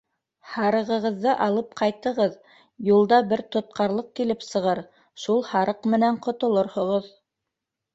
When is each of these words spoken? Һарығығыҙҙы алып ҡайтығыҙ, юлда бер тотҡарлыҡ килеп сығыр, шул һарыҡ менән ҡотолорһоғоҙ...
Һарығығыҙҙы 0.53 1.33
алып 1.47 1.75
ҡайтығыҙ, 1.81 2.39
юлда 2.89 3.21
бер 3.35 3.45
тотҡарлыҡ 3.59 4.11
килеп 4.21 4.49
сығыр, 4.51 4.85
шул 5.29 5.49
һарыҡ 5.55 5.91
менән 5.97 6.23
ҡотолорһоғоҙ... 6.29 7.13